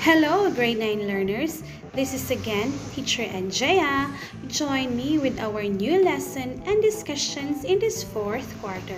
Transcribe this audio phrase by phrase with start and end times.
[0.00, 1.62] Hello, grade 9 learners.
[1.92, 4.08] This is again Teacher Anjaya.
[4.48, 8.96] Join me with our new lesson and discussions in this fourth quarter.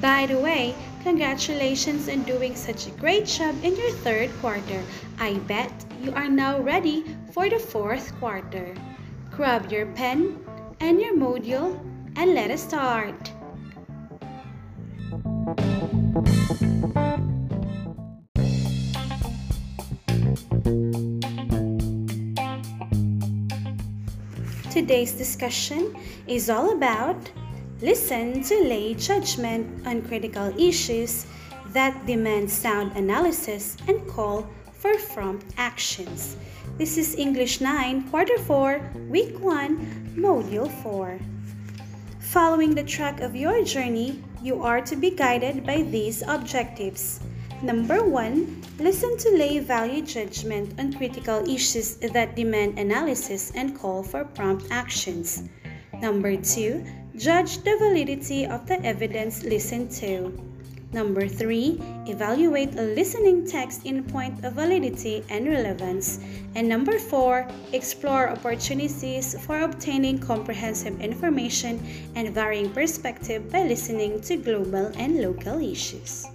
[0.00, 4.84] By the way, congratulations on doing such a great job in your third quarter.
[5.18, 7.02] I bet you are now ready
[7.34, 8.72] for the fourth quarter.
[9.34, 10.38] Grab your pen
[10.78, 11.74] and your module
[12.14, 13.18] and let us start.
[24.76, 27.16] Today's discussion is all about
[27.80, 31.24] listen to lay judgment on critical issues
[31.72, 36.36] that demand sound analysis and call for prompt actions.
[36.76, 41.20] This is English 9, Quarter 4, Week 1, Module 4.
[42.20, 47.20] Following the track of your journey, you are to be guided by these objectives.
[47.66, 54.04] Number one, listen to lay value judgment on critical issues that demand analysis and call
[54.04, 55.42] for prompt actions.
[56.00, 56.86] Number two,
[57.16, 60.30] judge the validity of the evidence listened to.
[60.92, 66.20] Number three, evaluate a listening text in point of validity and relevance.
[66.54, 71.82] And number four, explore opportunities for obtaining comprehensive information
[72.14, 76.28] and varying perspective by listening to global and local issues.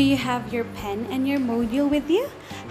[0.00, 2.30] Do you have your pen and your module with you?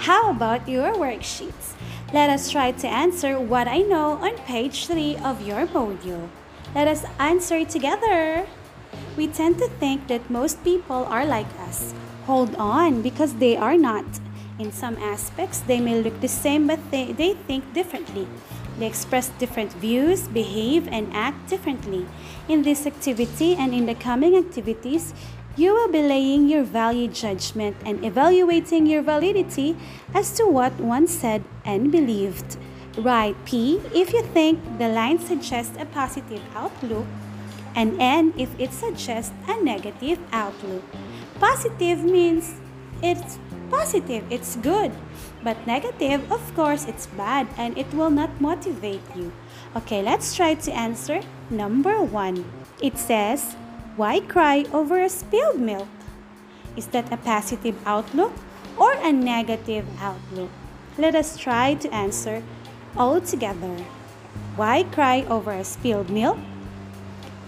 [0.10, 1.78] How about your worksheets?
[2.12, 6.28] Let us try to answer what I know on page 3 of your module.
[6.74, 8.48] Let us answer together.
[9.16, 11.94] We tend to think that most people are like us.
[12.26, 14.06] Hold on, because they are not.
[14.58, 18.26] In some aspects, they may look the same, but they, they think differently.
[18.80, 22.08] They express different views, behave, and act differently.
[22.48, 25.14] In this activity and in the coming activities,
[25.56, 29.76] you will be laying your value judgment and evaluating your validity
[30.14, 32.58] as to what one said and believed.
[32.98, 37.06] Write P if you think the line suggests a positive outlook,
[37.76, 40.84] and N if it suggests a negative outlook.
[41.40, 42.56] Positive means
[43.02, 43.38] it's
[43.70, 44.92] positive, it's good.
[45.44, 49.32] But negative, of course, it's bad and it will not motivate you.
[49.76, 52.44] Okay, let's try to answer number one.
[52.82, 53.56] It says,
[54.00, 55.92] why cry over a spilled milk?
[56.78, 58.32] Is that a positive outlook
[58.80, 60.50] or a negative outlook?
[60.98, 62.42] Let us try to answer
[62.96, 63.76] all together.
[64.56, 66.40] Why cry over a spilled milk?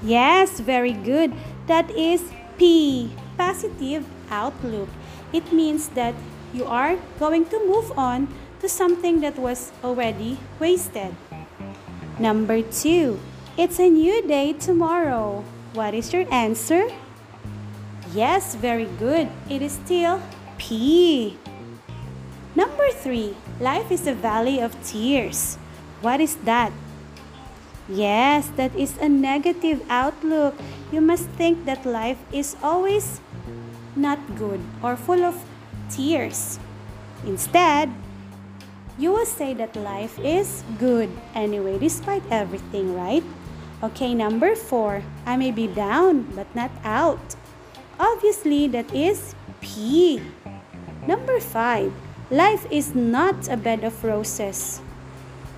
[0.04, 1.32] Yes, very good.
[1.68, 2.20] That is
[2.58, 4.90] P, positive outlook.
[5.32, 6.16] It means that
[6.52, 8.28] you are going to move on
[8.60, 11.16] to something that was already wasted.
[12.20, 13.22] Number two,
[13.56, 15.46] it's a new day tomorrow.
[15.74, 16.92] What is your answer?
[18.12, 19.32] Yes, very good.
[19.48, 20.20] It is still
[20.58, 21.38] P.
[22.56, 25.56] Number three, life is a valley of tears.
[26.04, 26.76] What is that?
[27.88, 30.59] Yes, that is a negative outlook.
[30.92, 33.22] You must think that life is always
[33.96, 35.40] not good or full of
[35.88, 36.59] tears.
[37.24, 37.88] Instead,
[39.00, 43.24] you will say that life is good anyway, despite everything, right?
[43.84, 47.36] Okay, number four, I may be down but not out.
[48.00, 50.22] Obviously, that is P.
[51.08, 51.91] Number five,
[52.30, 54.81] life is not a bed of roses.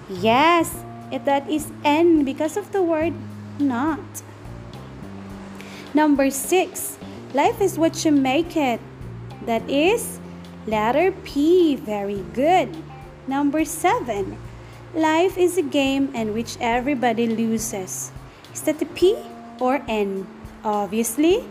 [0.10, 0.72] Yes,
[1.12, 3.14] that is N because of the word
[3.60, 4.00] not.
[5.94, 6.98] Number six,
[7.34, 8.80] life is what you make it.
[9.46, 10.20] That is
[10.66, 11.76] letter P.
[11.76, 12.72] Very good.
[13.28, 14.38] Number seven,
[14.94, 18.12] Life is a game in which everybody loses.
[18.54, 19.18] Is that a P
[19.60, 20.28] or N?
[20.64, 21.50] Obviously.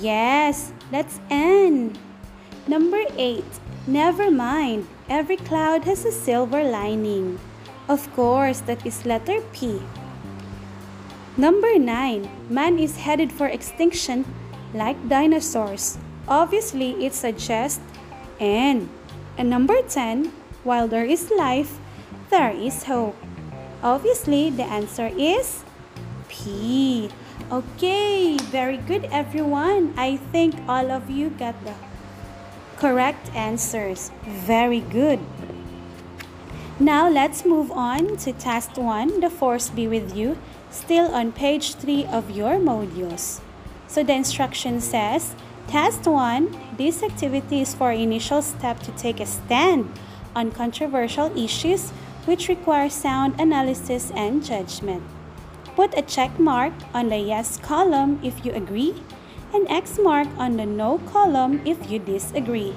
[0.00, 1.92] Yes, that's N.
[2.66, 3.44] Number 8.
[3.86, 4.88] Never mind.
[5.06, 7.38] Every cloud has a silver lining.
[7.90, 9.82] Of course, that is letter P.
[11.36, 12.24] Number 9.
[12.48, 14.24] Man is headed for extinction
[14.72, 15.98] like dinosaurs.
[16.26, 17.84] Obviously, it suggests
[18.40, 18.88] N.
[19.36, 20.32] And number 10.
[20.64, 21.76] While there is life,
[22.32, 23.14] there is hope?
[23.84, 25.64] Obviously, the answer is
[26.28, 27.10] P.
[27.52, 29.92] Okay, very good everyone.
[29.98, 31.74] I think all of you got the
[32.78, 34.10] correct answers.
[34.24, 35.20] Very good.
[36.80, 40.38] Now let's move on to task 1, the force be with you,
[40.70, 43.42] still on page 3 of your modules.
[43.88, 45.36] So the instruction says,
[45.68, 49.92] Task 1, this activity is for initial step to take a stand
[50.34, 51.92] on controversial issues
[52.24, 55.02] which require sound analysis and judgment.
[55.74, 59.02] Put a check mark on the yes column if you agree,
[59.54, 62.74] and X mark on the no column if you disagree.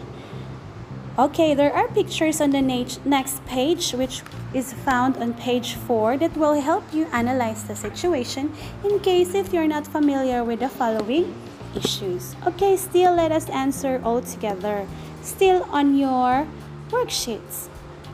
[1.18, 4.22] Okay, there are pictures on the next page which
[4.54, 8.52] is found on page 4 that will help you analyze the situation
[8.84, 11.34] in case if you're not familiar with the following
[11.76, 12.36] issues.
[12.46, 14.88] Okay, still let us answer all together.
[15.22, 16.48] Still on your
[16.90, 17.70] worksheets.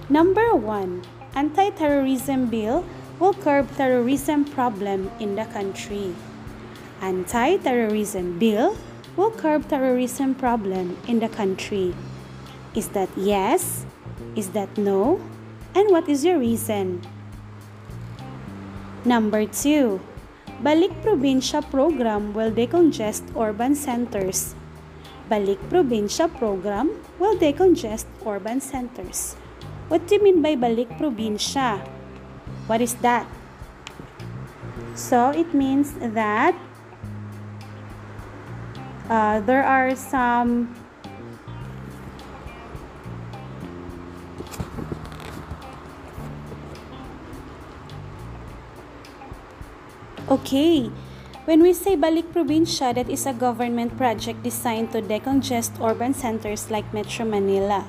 [0.10, 1.21] Number 1.
[1.34, 2.84] Anti-terrorism bill
[3.20, 6.14] will curb terrorism problem in the country.
[7.00, 8.76] Anti-terrorism bill
[9.16, 11.96] will curb terrorism problem in the country.
[12.76, 13.86] Is that yes?
[14.36, 15.20] Is that no?
[15.74, 17.02] And what is your reason?
[19.04, 20.00] Number 2.
[20.62, 24.54] Balik Probinsya program will decongest urban centers.
[25.26, 29.41] Balik Probinsya program will decongest urban centers.
[29.92, 31.84] What do you mean by Balik Probinsya?
[32.72, 33.28] What is that?
[34.96, 36.56] So it means that
[39.12, 40.72] uh, there are some
[50.32, 50.88] Okay.
[51.44, 56.72] When we say Balik Probinsya, that is a government project designed to decongest urban centers
[56.72, 57.84] like Metro Manila.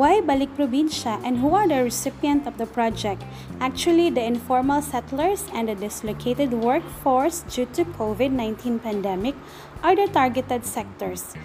[0.00, 3.20] Why Balik Probinsya and who are the recipient of the project?
[3.60, 9.36] Actually, the informal settlers and the dislocated workforce due to COVID-19 pandemic
[9.84, 11.36] are the targeted sectors.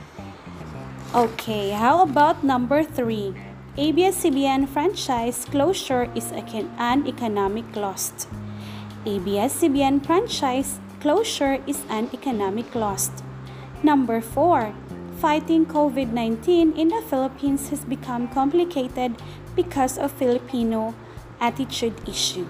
[1.11, 3.35] Okay, how about number 3?
[3.75, 8.25] ABS-CBN franchise closure is an economic loss.
[9.03, 13.11] ABS-CBN franchise closure is an economic loss.
[13.83, 14.71] Number 4.
[15.15, 19.15] Fighting COVID-19 in the Philippines has become complicated
[19.55, 20.93] because of Filipino
[21.39, 22.45] attitude issue.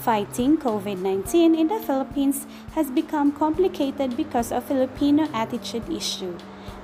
[0.00, 6.32] Fighting COVID-19 in the Philippines has become complicated because of Filipino attitude issue.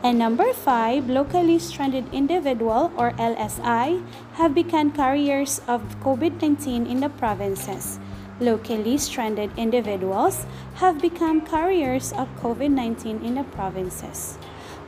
[0.03, 4.05] And number 5, locally stranded individual or LSI
[4.35, 7.99] have become carriers of COVID-19 in the provinces
[8.41, 14.38] locally stranded individuals have become carriers of COVID 19 in the provinces.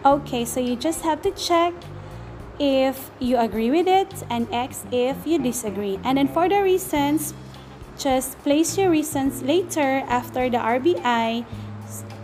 [0.05, 1.75] Okay, so you just have to check
[2.59, 5.99] if you agree with it and X if you disagree.
[6.05, 7.35] And then for the reasons,
[7.99, 11.45] just place your reasons later after the RBI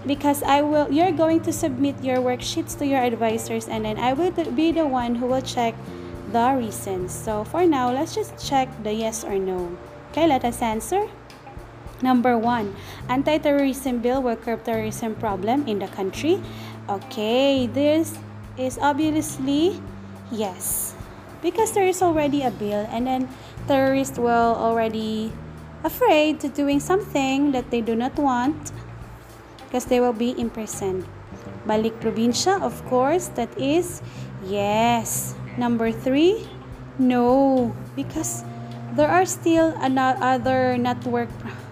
[0.06, 4.12] because I will you're going to submit your worksheets to your advisors and then I
[4.12, 5.74] will be the one who will check
[6.32, 7.12] the reasons.
[7.12, 9.76] So for now, let's just check the yes or no.
[10.10, 11.08] Okay, let us answer.
[12.02, 12.74] Number one,
[13.08, 16.42] anti-terrorism bill will curb terrorism problem in the country.
[16.88, 18.18] Okay, this
[18.58, 19.80] is obviously
[20.30, 20.94] yes.
[21.40, 23.28] Because there is already a bill and then
[23.66, 25.32] terrorists will already
[25.84, 28.72] afraid to doing something that they do not want
[29.66, 31.06] because they will be imprisoned.
[31.66, 34.02] Balik probinsya, of course, that is
[34.44, 35.34] yes.
[35.56, 36.46] Number three,
[36.98, 38.44] no, because
[38.94, 41.30] there are still other network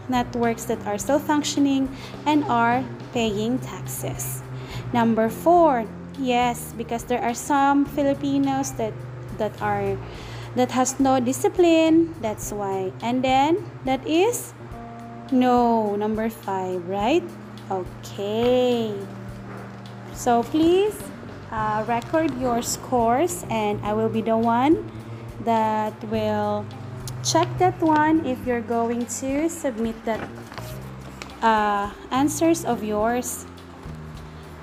[0.09, 1.91] networks that are still functioning
[2.27, 2.83] and are
[3.13, 4.43] paying taxes.
[4.93, 5.87] Number four,
[6.19, 8.93] yes, because there are some Filipinos that
[9.39, 9.97] that are
[10.57, 12.15] that has no discipline.
[12.21, 12.93] That's why.
[13.03, 14.53] And then that is
[15.31, 17.23] no number five, right?
[17.71, 18.93] Okay.
[20.13, 20.99] So please
[21.51, 24.91] uh, record your scores, and I will be the one
[25.45, 26.67] that will
[27.23, 30.21] check that one if you're going to submit that
[31.43, 33.47] uh, answers of yours.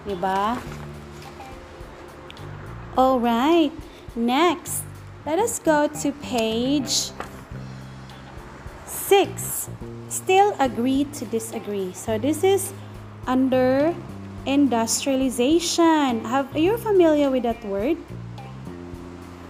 [0.08, 0.58] Diba?
[2.98, 3.74] Alright,
[4.16, 4.84] next,
[5.26, 7.12] let us go to page
[8.86, 9.70] 6.
[10.08, 11.92] Still agree to disagree.
[11.92, 12.72] So this is
[13.28, 13.94] under
[14.46, 16.24] industrialization.
[16.24, 17.98] Have, you familiar with that word?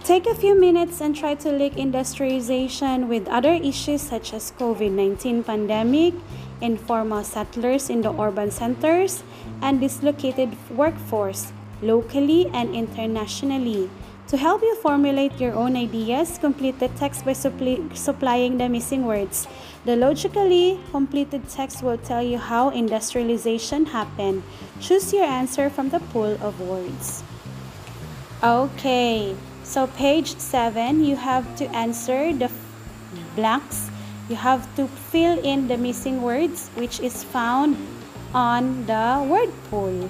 [0.03, 5.45] Take a few minutes and try to link industrialization with other issues such as COVID-19
[5.45, 6.15] pandemic,
[6.61, 9.23] informal settlers in the urban centers,
[9.61, 13.89] and dislocated workforce locally and internationally.
[14.27, 19.05] To help you formulate your own ideas, complete the text by supply, supplying the missing
[19.05, 19.47] words.
[19.85, 24.43] The logically completed text will tell you how industrialization happened.
[24.81, 27.23] Choose your answer from the pool of words.
[28.43, 29.33] Okay.
[29.63, 32.51] So page 7, you have to answer the
[33.35, 33.89] blanks.
[34.29, 37.77] You have to fill in the missing words which is found
[38.33, 40.09] on the word pool.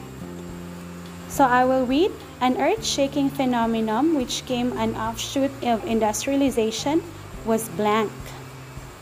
[1.29, 7.03] So I will read an earth-shaking phenomenon which came an offshoot of industrialization
[7.45, 8.11] was blank.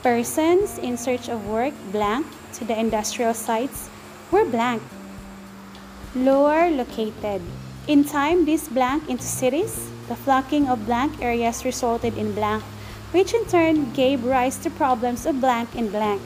[0.04, 3.90] Persons in search of work blank to the industrial sites
[4.32, 4.84] were blank.
[6.14, 7.42] Lower located.
[7.88, 12.64] In time, this blank into cities, the flocking of blank areas resulted in blank,
[13.12, 16.22] which in turn gave rise to problems of blank and blank.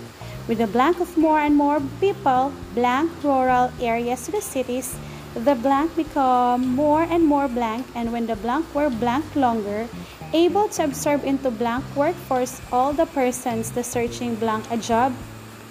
[0.47, 4.97] With the blank of more and more people, blank rural areas to the cities,
[5.35, 9.87] the blank become more and more blank, and when the blank were blank longer,
[10.33, 15.13] able to absorb into blank workforce all the persons the searching blank a job,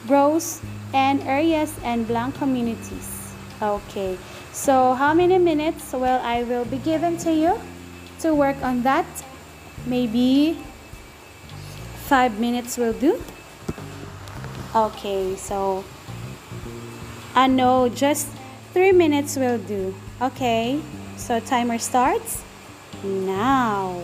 [0.06, 0.60] rows,
[0.94, 3.34] and areas and blank communities.
[3.60, 4.16] Okay,
[4.52, 7.58] so how many minutes will I will be given to you
[8.20, 9.06] to work on that?
[9.86, 10.56] Maybe
[12.08, 13.20] five minutes will do.
[14.74, 15.84] Okay, so
[17.34, 18.28] I uh, know just
[18.72, 19.94] three minutes will do.
[20.22, 20.80] Okay,
[21.16, 22.42] so timer starts
[23.04, 24.00] now.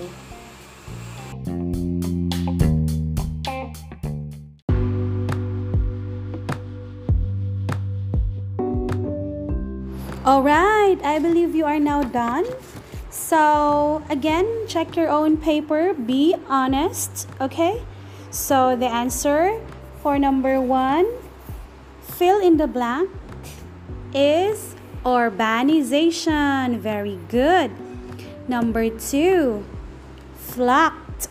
[10.26, 12.44] All right, I believe you are now done.
[13.08, 15.94] So, again, check your own paper.
[15.94, 17.80] Be honest, okay?
[18.34, 19.62] So, the answer
[20.02, 21.06] for number one,
[22.02, 23.08] fill in the blank,
[24.12, 24.74] is
[25.06, 26.80] urbanization.
[26.80, 27.70] Very good.
[28.48, 29.64] Number two,
[30.34, 31.28] flocked.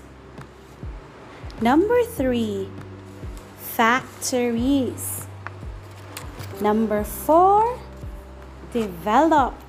[1.59, 2.69] Number three,
[3.59, 5.27] factories.
[6.61, 7.79] Number four,
[8.71, 9.62] developed.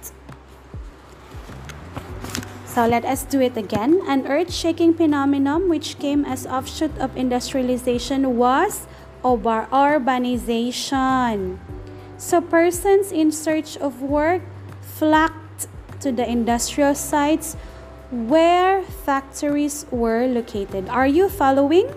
[2.75, 4.03] So let us do it again.
[4.09, 8.89] An earth-shaking phenomenon which came as offshoot of industrialization was
[9.23, 11.59] urbanization.
[12.19, 14.43] So persons in search of work
[14.83, 15.69] flocked
[16.01, 17.55] to the industrial sites
[18.11, 20.89] where factories were located.
[20.89, 21.95] Are you following?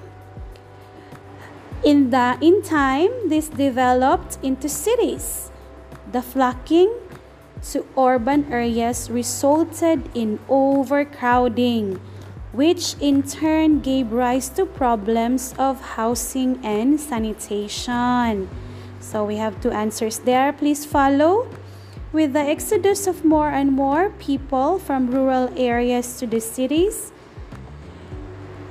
[1.84, 5.50] In the in time, this developed into cities.
[6.12, 6.94] The flocking
[7.72, 12.00] to urban areas resulted in overcrowding,
[12.52, 18.50] which in turn gave rise to problems of housing and sanitation.
[19.00, 20.52] So we have two answers there.
[20.52, 21.48] Please follow.
[22.12, 27.12] With the exodus of more and more people from rural areas to the cities,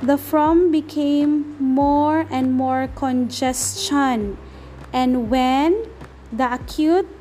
[0.02, 4.38] the from became more and more congestion.
[4.92, 5.84] And when
[6.32, 7.15] the acute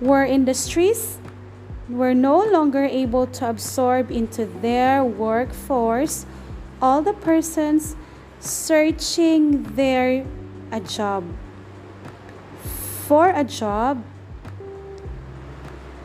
[0.00, 1.18] were industries
[1.88, 6.26] were no longer able to absorb into their workforce
[6.80, 7.94] all the persons
[8.38, 10.24] searching their
[10.72, 11.24] a job
[13.06, 14.02] for a job.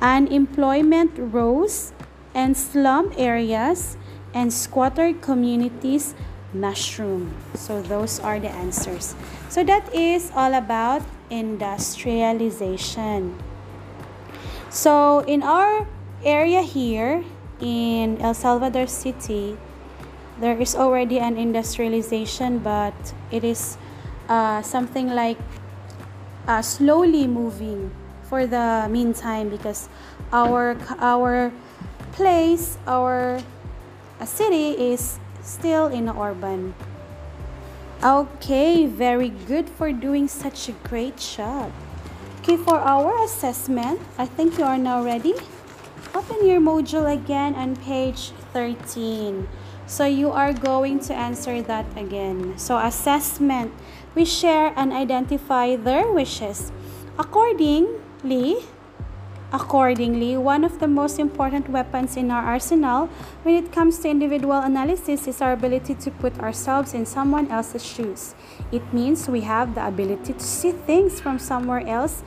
[0.01, 1.93] Unemployment rose
[2.33, 3.95] and slum areas
[4.33, 6.13] and squatter communities
[6.53, 7.33] mushroom.
[7.53, 9.15] So those are the answers.
[9.49, 13.37] So that is all about industrialization
[14.75, 15.88] so in our
[16.24, 17.24] area here
[17.62, 19.55] in El Salvador City,
[20.41, 22.94] there is already an industrialization, but
[23.32, 23.77] it is
[24.27, 25.39] uh, something like
[26.46, 27.89] uh, slowly moving
[28.24, 29.88] for the meantime because
[30.34, 31.53] our our
[32.12, 33.39] place, our
[34.20, 36.75] uh, city is still in urban.
[38.03, 41.72] Okay, very good for doing such a great job.
[42.45, 45.33] Okay, for our assessment, I think you are now ready.
[46.13, 49.49] Open your module again on page 13.
[49.89, 52.53] So you are going to answer that again.
[52.61, 53.73] So assessment,
[54.13, 56.69] we share and identify their wishes.
[57.17, 58.61] Accordingly,
[59.53, 63.07] Accordingly, one of the most important weapons in our arsenal
[63.43, 67.85] when it comes to individual analysis is our ability to put ourselves in someone else's
[67.85, 68.35] shoes.
[68.71, 72.23] It means we have the ability to see things from somewhere else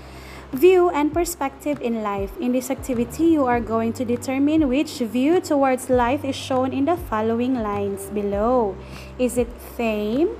[0.52, 2.32] view and perspective in life.
[2.40, 6.86] In this activity, you are going to determine which view towards life is shown in
[6.86, 8.76] the following lines below.
[9.18, 10.36] Is it fame,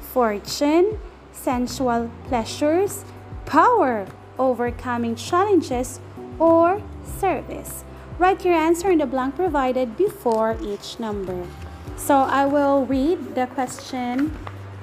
[0.00, 0.98] fortune,
[1.32, 3.04] sensual pleasures,
[3.46, 4.06] power,
[4.38, 6.00] overcoming challenges,
[6.42, 7.84] or service.
[8.18, 11.46] Write your answer in the blank provided before each number.
[11.94, 14.34] So I will read the question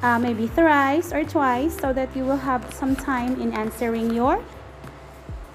[0.01, 4.41] uh, maybe thrice or twice so that you will have some time in answering your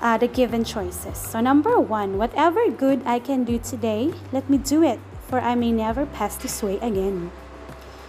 [0.02, 1.16] uh, the given choices.
[1.16, 5.54] So number one, whatever good I can do today, let me do it, for I
[5.54, 7.32] may never pass this way again.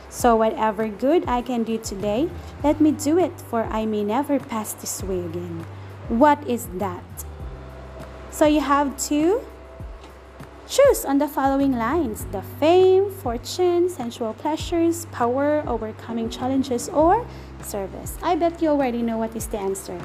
[0.09, 2.29] So whatever good I can do today,
[2.63, 5.65] let me do it, for I may never pass this way again.
[6.09, 7.24] What is that?
[8.35, 9.39] So you have to
[10.67, 17.21] Choose on the following lines the fame, fortune, sensual pleasures, power, overcoming challenges, or
[17.61, 18.17] service.
[18.23, 20.01] I bet you already know what is the answer.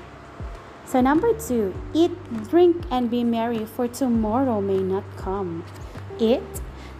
[0.84, 2.12] So, number two, eat,
[2.50, 5.64] drink, and be merry, for tomorrow may not come.
[6.18, 6.44] Eat,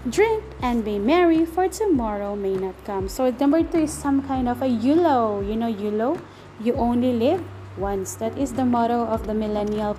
[0.08, 3.08] drink, and be merry, for tomorrow may not come.
[3.08, 5.42] So, number two is some kind of a YOLO.
[5.42, 6.18] You know, YOLO?
[6.64, 7.44] You only live
[7.76, 8.14] once.
[8.14, 9.98] That is the motto of the millennial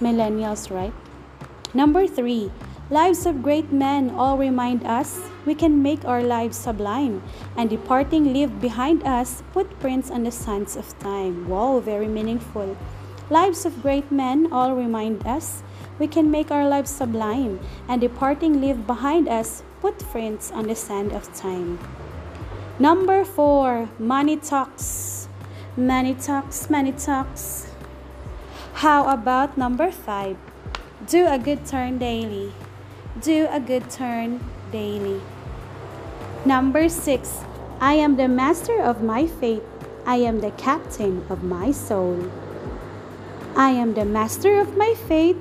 [0.00, 0.92] millennials, right?
[1.74, 2.50] Number three,
[2.90, 7.22] lives of great men all remind us we can make our lives sublime,
[7.56, 11.48] and departing leave behind us footprints on the sands of time.
[11.48, 12.76] Wow, very meaningful.
[13.30, 15.62] Lives of great men all remind us
[15.98, 21.12] we can make our lives sublime, and departing leave behind us footprints on the sand
[21.12, 21.78] of time.
[22.78, 25.28] Number four, money talks.
[25.76, 27.65] Money talks, money talks.
[28.84, 30.36] How about number five?
[31.08, 32.52] Do a good turn daily.
[33.22, 35.22] Do a good turn daily.
[36.44, 37.40] Number six,
[37.80, 39.62] I am the master of my fate.
[40.04, 42.30] I am the captain of my soul.
[43.56, 45.40] I am the master of my fate.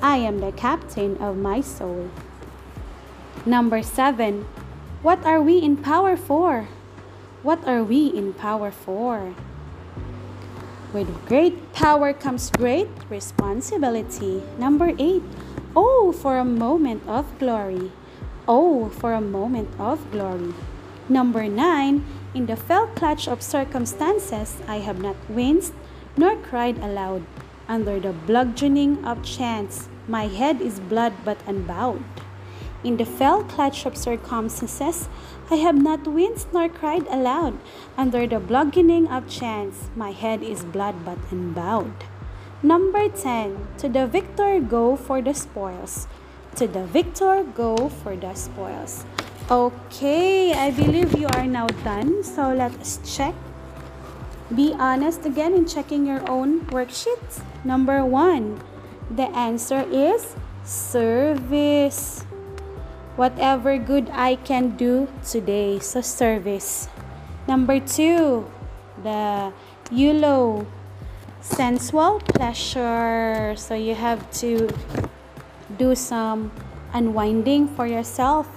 [0.00, 2.08] I am the captain of my soul.
[3.44, 4.48] Number seven,
[5.02, 6.68] what are we in power for?
[7.42, 9.34] What are we in power for?
[10.92, 14.42] With great power comes great responsibility.
[14.58, 15.22] Number eight,
[15.74, 17.90] oh, for a moment of glory.
[18.46, 20.52] Oh, for a moment of glory.
[21.08, 25.72] Number nine, in the fell clutch of circumstances, I have not winced
[26.16, 27.24] nor cried aloud.
[27.68, 32.04] Under the bludgeoning of chance, my head is blood but unbowed.
[32.84, 35.08] In the fell clutch of circumstances,
[35.50, 37.58] I have not winced nor cried aloud.
[37.96, 41.94] Under the bludgeoning of chance, my head is blood but unbowed.
[42.62, 43.78] Number 10.
[43.78, 46.06] To the victor go for the spoils
[46.56, 49.04] to the victor go for the spoils.
[49.50, 52.22] Okay, I believe you are now done.
[52.22, 53.34] So let us check.
[54.54, 57.40] Be honest again in checking your own worksheets.
[57.64, 58.60] Number one,
[59.10, 62.24] the answer is service.
[63.16, 65.78] Whatever good I can do today.
[65.78, 66.88] So service.
[67.46, 68.46] Number two,
[69.02, 69.52] the
[69.90, 70.66] YOLO,
[71.40, 73.54] sensual pleasure.
[73.56, 74.70] So you have to
[75.78, 76.52] do some
[76.92, 78.48] unwinding for yourself.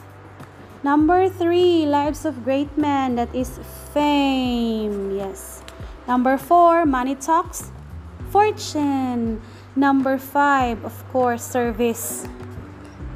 [0.83, 3.59] Number three, lives of great men, that is
[3.91, 5.17] fame.
[5.17, 5.63] Yes.
[6.07, 7.71] Number four, money talks,
[8.29, 9.41] fortune.
[9.75, 12.27] Number five, of course, service.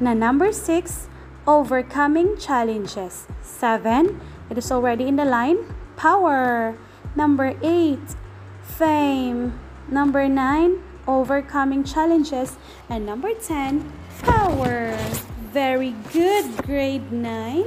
[0.00, 1.06] Na number six,
[1.50, 3.26] overcoming challenges.
[3.42, 5.58] Seven, it is already in the line,
[5.96, 6.78] power.
[7.16, 8.14] Number eight,
[8.62, 9.58] fame.
[9.90, 12.54] Number nine, overcoming challenges.
[12.88, 13.82] And number 10,
[14.22, 14.94] power.
[15.50, 17.66] Very good, grade 9.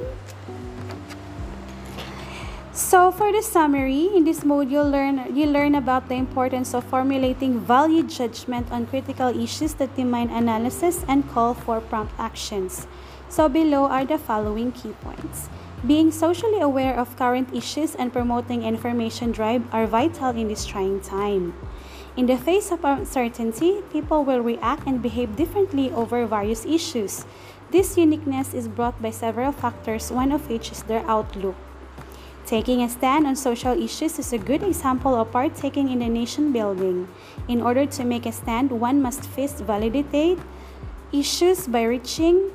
[2.71, 6.87] So for the summary, in this mode you'll learn you learn about the importance of
[6.87, 12.87] formulating value judgment on critical issues that demand analysis and call for prompt actions.
[13.33, 15.49] So below are the following key points.
[15.81, 21.01] Being socially aware of current issues and promoting information drive are vital in this trying
[21.01, 21.57] time.
[22.15, 27.25] In the face of uncertainty, people will react and behave differently over various issues.
[27.71, 31.55] This uniqueness is brought by several factors, one of which is their outlook.
[32.45, 36.53] Taking a stand on social issues is a good example of partaking in the nation
[36.53, 37.07] building.
[37.47, 40.37] In order to make a stand, one must first validate
[41.11, 42.51] issues by reaching,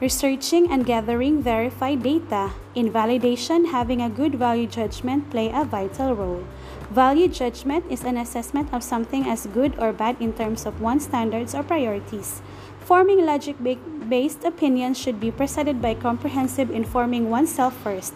[0.00, 2.52] researching, and gathering verified data.
[2.74, 6.44] In validation, having a good value judgment play a vital role.
[6.90, 11.04] Value judgment is an assessment of something as good or bad in terms of one's
[11.04, 12.42] standards or priorities.
[12.80, 13.56] Forming logic
[14.08, 18.14] based opinions should be preceded by comprehensive informing oneself first.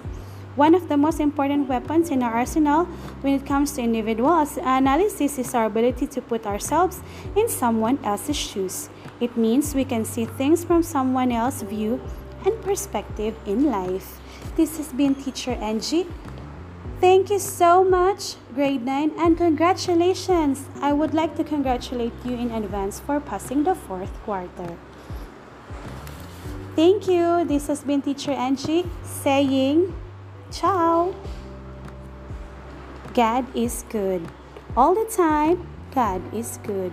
[0.55, 2.85] One of the most important weapons in our arsenal
[3.23, 7.01] when it comes to individual analysis is our ability to put ourselves
[7.35, 8.90] in someone else's shoes.
[9.20, 12.00] It means we can see things from someone else's view
[12.46, 14.18] and perspective in life.
[14.56, 16.06] This has been Teacher Angie.
[17.00, 20.66] Thank you so much, grade 9, and congratulations!
[20.80, 24.76] I would like to congratulate you in advance for passing the fourth quarter.
[26.76, 27.44] Thank you.
[27.44, 29.94] This has been Teacher Angie saying,
[30.50, 31.14] Ciao!
[33.12, 34.28] God is good.
[34.76, 36.92] All the time, God is good.